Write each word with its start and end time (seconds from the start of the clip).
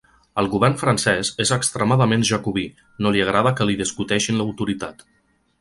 El 0.41 0.47
govern 0.53 0.77
francès 0.83 1.29
és 1.45 1.51
extremadament 1.57 2.25
jacobí, 2.31 2.65
no 3.05 3.15
li 3.17 3.23
agrada 3.27 3.55
que 3.61 3.71
li 3.71 3.79
discuteixin 3.83 4.41
l’autoritat. 4.41 5.07